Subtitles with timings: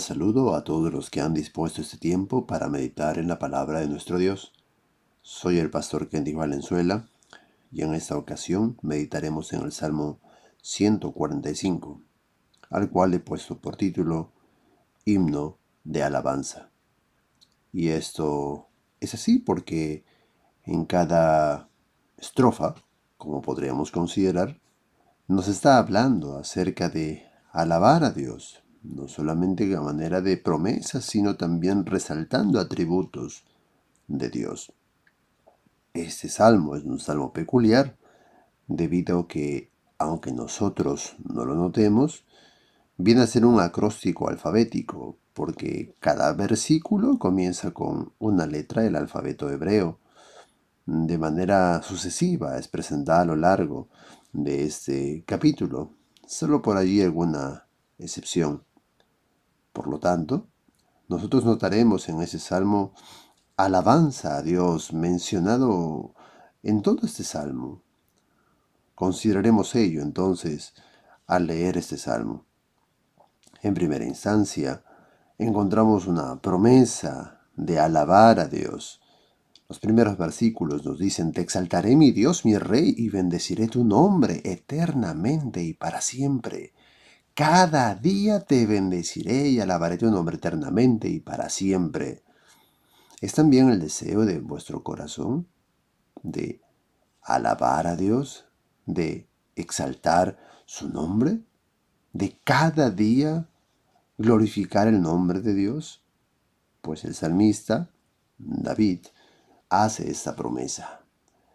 [0.00, 3.88] saludo a todos los que han dispuesto este tiempo para meditar en la palabra de
[3.88, 4.52] nuestro Dios.
[5.22, 7.08] Soy el pastor Kendy Valenzuela
[7.72, 10.20] y en esta ocasión meditaremos en el Salmo
[10.62, 12.00] 145,
[12.70, 14.30] al cual he puesto por título
[15.04, 16.70] Himno de Alabanza.
[17.72, 18.68] Y esto
[19.00, 20.04] es así porque
[20.64, 21.68] en cada
[22.16, 22.76] estrofa,
[23.18, 24.60] como podríamos considerar,
[25.26, 31.36] nos está hablando acerca de alabar a Dios, no solamente a manera de promesas, sino
[31.36, 33.44] también resaltando atributos
[34.08, 34.72] de Dios.
[35.94, 37.96] Este salmo es un salmo peculiar,
[38.66, 42.24] debido a que, aunque nosotros no lo notemos,
[42.96, 49.50] viene a ser un acróstico alfabético, porque cada versículo comienza con una letra del alfabeto
[49.50, 49.98] hebreo.
[50.86, 53.88] De manera sucesiva es presentada a lo largo
[54.32, 55.92] de este capítulo,
[56.26, 57.66] solo por allí alguna
[57.98, 58.62] excepción.
[59.72, 60.48] Por lo tanto,
[61.08, 62.94] nosotros notaremos en ese salmo
[63.56, 66.14] alabanza a Dios mencionado
[66.62, 67.82] en todo este salmo.
[68.94, 70.74] Consideraremos ello entonces
[71.26, 72.46] al leer este salmo.
[73.62, 74.84] En primera instancia,
[75.38, 79.00] encontramos una promesa de alabar a Dios.
[79.68, 84.40] Los primeros versículos nos dicen, Te exaltaré mi Dios, mi Rey, y bendeciré tu nombre
[84.44, 86.74] eternamente y para siempre.
[87.34, 92.22] Cada día te bendeciré y alabaré tu nombre eternamente y para siempre.
[93.22, 95.48] ¿Es también el deseo de vuestro corazón
[96.22, 96.60] de
[97.22, 98.44] alabar a Dios,
[98.84, 101.40] de exaltar su nombre,
[102.12, 103.48] de cada día
[104.18, 106.02] glorificar el nombre de Dios?
[106.82, 107.88] Pues el salmista,
[108.36, 109.06] David,
[109.70, 111.00] hace esta promesa,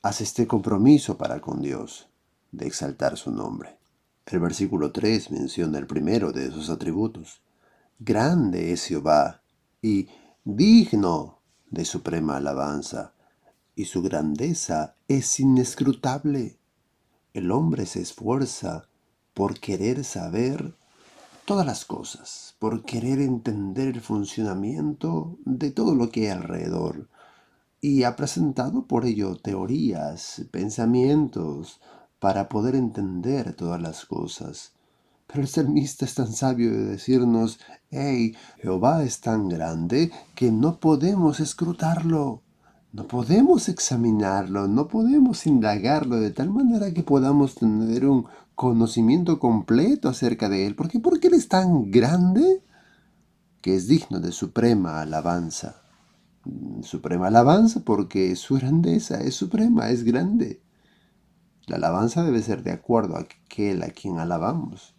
[0.00, 2.08] hace este compromiso para con Dios
[2.52, 3.77] de exaltar su nombre.
[4.30, 7.40] El versículo 3 menciona el primero de esos atributos.
[7.98, 9.40] Grande es Jehová
[9.80, 10.08] y
[10.44, 11.38] digno
[11.70, 13.14] de suprema alabanza,
[13.74, 16.58] y su grandeza es inescrutable.
[17.32, 18.88] El hombre se esfuerza
[19.32, 20.74] por querer saber
[21.46, 27.08] todas las cosas, por querer entender el funcionamiento de todo lo que hay alrededor,
[27.80, 31.80] y ha presentado por ello teorías, pensamientos,
[32.20, 34.72] para poder entender todas las cosas.
[35.26, 40.80] Pero el salmista es tan sabio de decirnos, hey, Jehová es tan grande que no
[40.80, 42.42] podemos escrutarlo,
[42.92, 50.08] no podemos examinarlo, no podemos indagarlo de tal manera que podamos tener un conocimiento completo
[50.08, 50.74] acerca de él.
[50.74, 50.98] ¿Por qué?
[50.98, 52.62] Porque él es tan grande
[53.60, 55.82] que es digno de suprema alabanza.
[56.82, 60.62] Suprema alabanza porque su grandeza es suprema, es grande.
[61.68, 64.94] La alabanza debe ser de acuerdo a aquel a quien alabamos.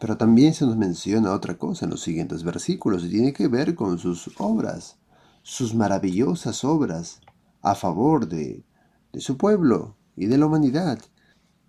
[0.00, 3.76] Pero también se nos menciona otra cosa en los siguientes versículos y tiene que ver
[3.76, 4.96] con sus obras,
[5.44, 7.20] sus maravillosas obras
[7.62, 8.64] a favor de,
[9.12, 10.98] de su pueblo y de la humanidad.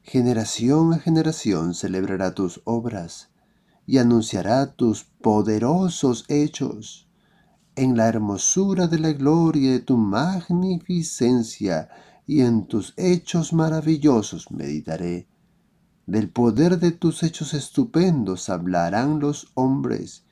[0.02, 3.30] Generación a generación celebrará tus obras
[3.86, 7.08] y anunciará tus poderosos hechos.
[7.76, 11.90] En la hermosura de la gloria de tu magnificencia
[12.26, 15.28] y en tus hechos maravillosos meditaré.
[16.06, 20.26] Del poder de tus hechos estupendos hablarán los hombres,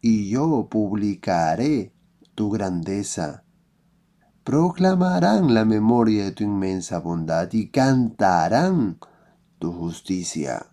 [0.00, 1.92] y yo publicaré
[2.34, 3.44] tu grandeza.
[4.44, 8.98] Proclamarán la memoria de tu inmensa bondad y cantarán
[9.58, 10.66] tu justicia.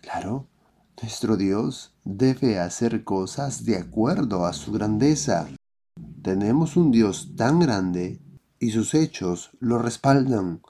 [0.00, 0.48] Claro,
[1.00, 5.46] nuestro Dios debe hacer cosas de acuerdo a su grandeza.
[6.22, 8.20] Tenemos un Dios tan grande
[8.58, 10.62] y sus hechos lo respaldan.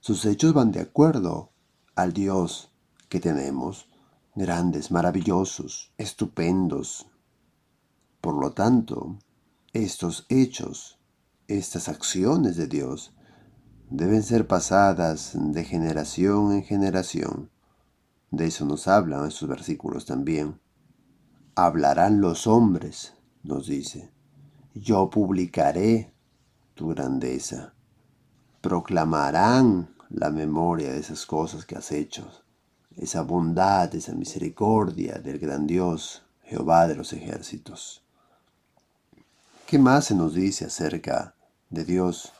[0.00, 1.50] Sus hechos van de acuerdo
[1.94, 2.70] al Dios
[3.08, 3.88] que tenemos,
[4.34, 7.06] grandes, maravillosos, estupendos.
[8.20, 9.18] Por lo tanto,
[9.72, 10.98] estos hechos,
[11.48, 13.14] estas acciones de Dios,
[13.90, 17.50] deben ser pasadas de generación en generación.
[18.30, 20.60] De eso nos hablan estos versículos también.
[21.54, 24.10] Hablarán los hombres, nos dice.
[24.74, 26.13] Yo publicaré
[26.74, 27.72] tu grandeza.
[28.60, 32.28] Proclamarán la memoria de esas cosas que has hecho,
[32.96, 38.02] esa bondad, esa misericordia del gran Dios, Jehová de los ejércitos.
[39.66, 41.34] ¿Qué más se nos dice acerca
[41.70, 42.32] de Dios?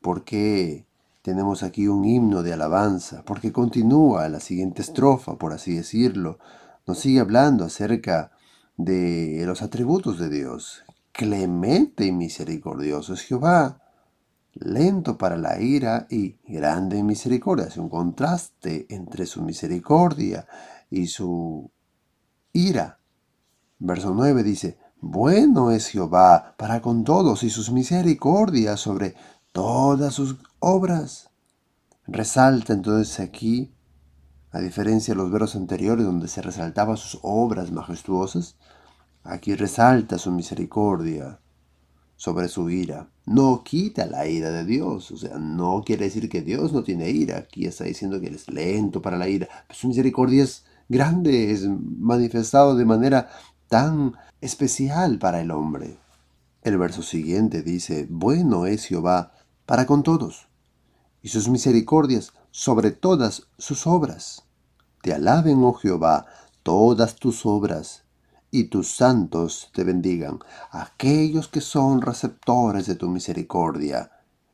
[0.00, 0.86] ¿Por qué
[1.22, 3.22] tenemos aquí un himno de alabanza?
[3.24, 6.38] Porque continúa la siguiente estrofa, por así decirlo.
[6.86, 8.32] Nos sigue hablando acerca
[8.76, 10.82] de los atributos de Dios,
[11.16, 13.80] clemente y misericordioso es Jehová,
[14.52, 17.66] lento para la ira y grande en misericordia.
[17.66, 20.46] Es un contraste entre su misericordia
[20.90, 21.70] y su
[22.52, 23.00] ira.
[23.78, 29.14] Verso 9 dice, bueno es Jehová para con todos y sus misericordias sobre
[29.52, 31.30] todas sus obras.
[32.06, 33.74] Resalta entonces aquí,
[34.50, 38.56] a diferencia de los versos anteriores donde se resaltaba sus obras majestuosas,
[39.28, 41.38] aquí resalta su misericordia
[42.16, 43.08] sobre su ira.
[43.26, 47.10] No quita la ira de Dios, o sea, no quiere decir que Dios no tiene
[47.10, 47.38] ira.
[47.38, 49.48] Aquí está diciendo que Él es lento para la ira.
[49.70, 53.28] su misericordia es grande, es manifestado de manera
[53.68, 55.98] tan especial para el hombre.
[56.62, 59.32] El verso siguiente dice, bueno es Jehová
[59.66, 60.48] para con todos,
[61.22, 64.44] y sus misericordias sobre todas sus obras.
[65.02, 66.26] Te alaben, oh Jehová,
[66.62, 68.05] todas tus obras,
[68.56, 70.38] y tus santos te bendigan,
[70.70, 74.10] aquellos que son receptores de tu misericordia.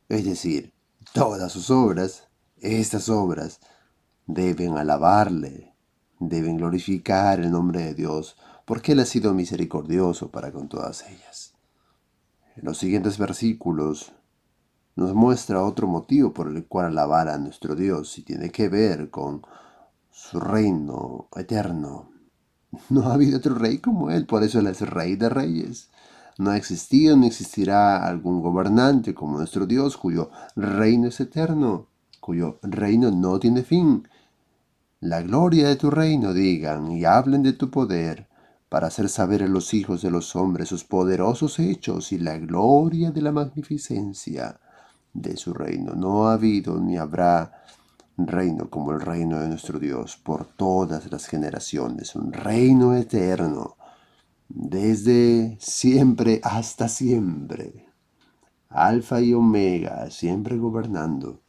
[0.09, 0.73] Es decir,
[1.13, 2.27] todas sus obras,
[2.61, 3.61] estas obras,
[4.27, 5.73] deben alabarle,
[6.19, 11.55] deben glorificar el nombre de Dios, porque Él ha sido misericordioso para con todas ellas.
[12.57, 14.13] En los siguientes versículos
[14.97, 19.11] nos muestra otro motivo por el cual alabar a nuestro Dios y tiene que ver
[19.11, 19.47] con
[20.11, 22.12] su reino eterno.
[22.89, 25.91] No ha habido otro rey como Él, por eso Él es rey de reyes.
[26.39, 31.89] No ha existido ni existirá algún gobernante como nuestro Dios cuyo reino es eterno,
[32.21, 34.09] cuyo reino no tiene fin.
[35.01, 38.29] La gloria de tu reino digan y hablen de tu poder
[38.69, 43.11] para hacer saber a los hijos de los hombres sus poderosos hechos y la gloria
[43.11, 44.59] de la magnificencia
[45.13, 45.93] de su reino.
[45.95, 47.53] No ha habido ni habrá
[48.17, 53.77] reino como el reino de nuestro Dios por todas las generaciones, un reino eterno,
[54.49, 57.87] desde siempre hasta siempre.
[58.69, 61.41] Alfa y Omega, siempre gobernando,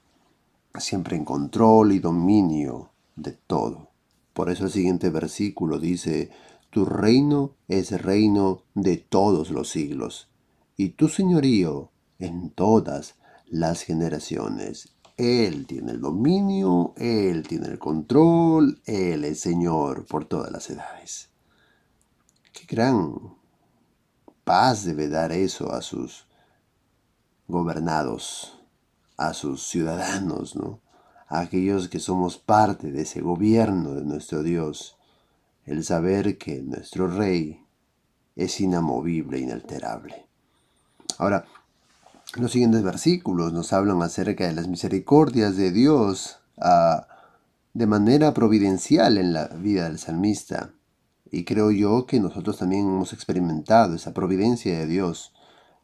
[0.77, 3.89] siempre en control y dominio de todo.
[4.33, 6.31] Por eso el siguiente versículo dice,
[6.69, 10.29] tu reino es reino de todos los siglos,
[10.75, 13.15] y tu señorío en todas
[13.45, 14.95] las generaciones.
[15.17, 21.29] Él tiene el dominio, Él tiene el control, Él es Señor por todas las edades.
[22.51, 23.35] Qué gran
[24.43, 26.27] paz debe dar eso a sus
[27.47, 28.59] gobernados,
[29.17, 30.81] a sus ciudadanos, ¿no?
[31.27, 34.97] A aquellos que somos parte de ese gobierno de nuestro Dios
[35.65, 37.63] el saber que nuestro Rey
[38.35, 40.27] es inamovible, inalterable.
[41.17, 41.45] Ahora,
[42.35, 47.07] los siguientes versículos nos hablan acerca de las misericordias de Dios ah,
[47.73, 50.71] de manera providencial en la vida del salmista.
[51.31, 55.33] Y creo yo que nosotros también hemos experimentado esa providencia de Dios,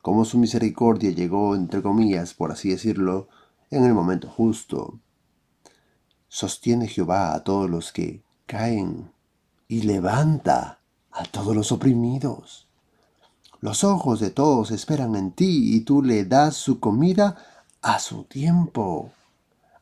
[0.01, 3.27] como su misericordia llegó, entre comillas, por así decirlo,
[3.69, 4.99] en el momento justo.
[6.27, 9.11] Sostiene Jehová a todos los que caen
[9.67, 10.79] y levanta
[11.11, 12.68] a todos los oprimidos.
[13.61, 17.37] Los ojos de todos esperan en ti y tú le das su comida
[17.81, 19.11] a su tiempo.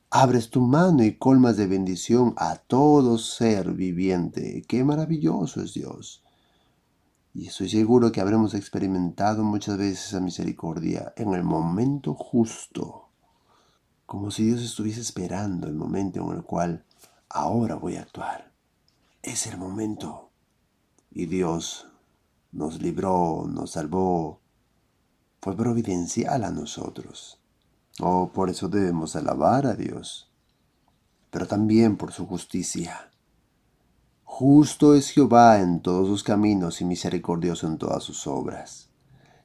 [0.09, 4.63] Abres tu mano y colmas de bendición a todo ser viviente.
[4.67, 6.23] Qué maravilloso es Dios.
[7.33, 13.09] Y estoy seguro que habremos experimentado muchas veces esa misericordia en el momento justo,
[14.07, 16.83] como si Dios estuviese esperando el momento en el cual
[17.29, 18.47] ahora voy a actuar
[19.27, 20.29] es el momento.
[21.11, 21.86] Y Dios
[22.57, 24.41] nos libró, nos salvó,
[25.39, 27.39] fue providencial a nosotros.
[28.01, 30.31] Oh, por eso debemos alabar a Dios,
[31.29, 33.11] pero también por su justicia.
[34.23, 38.89] Justo es Jehová en todos sus caminos y misericordioso en todas sus obras.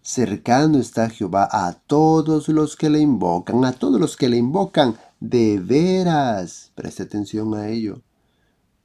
[0.01, 4.97] Cercano está Jehová a todos los que le invocan, a todos los que le invocan
[5.21, 6.73] de veras.
[6.75, 8.03] Preste atención a ello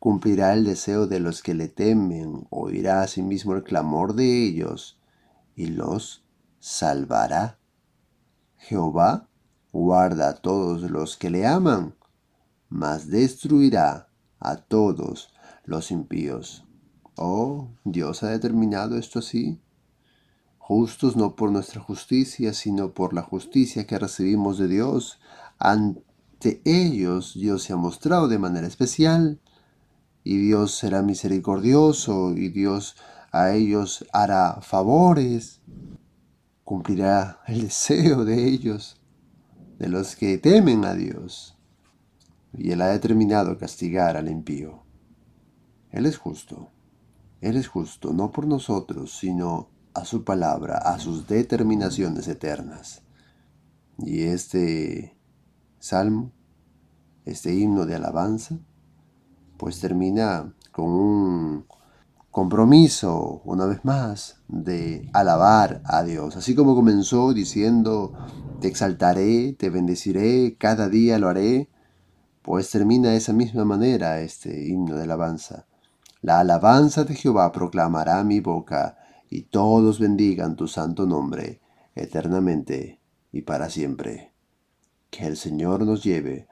[0.08, 4.98] cumplirá el deseo de los que le temen, oirá asimismo el clamor de ellos
[5.54, 6.24] y los
[6.62, 7.60] salvará.
[8.56, 9.28] Jehová
[9.74, 11.94] guarda a todos los que le aman,
[12.70, 14.08] mas destruirá
[14.40, 15.34] a todos
[15.66, 16.64] los impíos.
[17.18, 19.60] Oh, Dios ha determinado esto así.
[20.58, 25.20] Justos no por nuestra justicia, sino por la justicia que recibimos de Dios.
[25.60, 29.42] Ante ellos Dios se ha mostrado de manera especial
[30.28, 32.98] y Dios será misericordioso y Dios
[33.32, 35.62] a ellos hará favores,
[36.66, 39.00] cumplirá el deseo de ellos,
[39.80, 41.58] de los que temen a Dios.
[42.52, 44.84] Y Él ha determinado castigar al impío.
[45.92, 46.72] Él es justo.
[47.40, 53.02] Él es justo, no por nosotros, sino a su palabra, a sus determinaciones eternas.
[54.00, 55.18] Y este
[55.80, 56.34] salmo,
[57.24, 58.60] este himno de alabanza,
[59.58, 61.66] pues termina con un,
[62.38, 66.36] compromiso, una vez más, de alabar a Dios.
[66.36, 68.14] Así como comenzó diciendo,
[68.62, 71.68] te exaltaré, te bendeciré, cada día lo haré,
[72.44, 75.66] pues termina de esa misma manera este himno de alabanza.
[76.22, 79.00] La alabanza de Jehová proclamará mi boca,
[79.32, 81.60] y todos bendigan tu santo nombre,
[81.96, 84.32] eternamente y para siempre.
[85.10, 86.48] Que el Señor nos lleve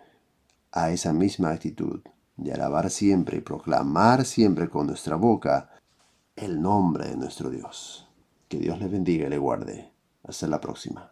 [0.71, 2.01] a esa misma actitud
[2.37, 5.69] de alabar siempre y proclamar siempre con nuestra boca
[6.35, 8.09] el nombre de nuestro Dios.
[8.47, 9.91] Que Dios le bendiga y le guarde.
[10.23, 11.07] Hasta la próxima.